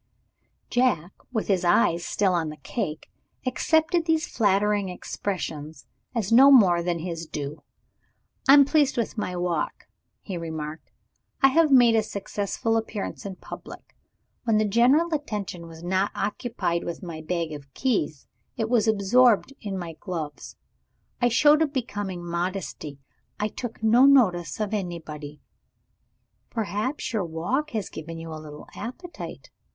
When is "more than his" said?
6.49-7.27